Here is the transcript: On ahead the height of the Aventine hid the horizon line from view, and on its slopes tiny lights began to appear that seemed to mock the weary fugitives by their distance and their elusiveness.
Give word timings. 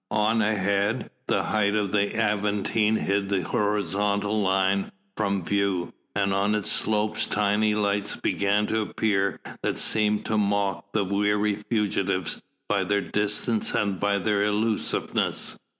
On 0.09 0.41
ahead 0.41 1.11
the 1.27 1.43
height 1.43 1.75
of 1.75 1.91
the 1.91 2.17
Aventine 2.19 2.95
hid 2.95 3.29
the 3.29 3.47
horizon 3.47 4.21
line 4.21 4.91
from 5.15 5.43
view, 5.43 5.93
and 6.15 6.33
on 6.33 6.55
its 6.55 6.71
slopes 6.71 7.27
tiny 7.27 7.75
lights 7.75 8.15
began 8.15 8.65
to 8.65 8.81
appear 8.81 9.39
that 9.61 9.77
seemed 9.77 10.25
to 10.25 10.39
mock 10.39 10.91
the 10.93 11.03
weary 11.05 11.53
fugitives 11.69 12.41
by 12.67 12.83
their 12.83 13.01
distance 13.01 13.75
and 13.75 14.01
their 14.01 14.41
elusiveness. 14.43 15.59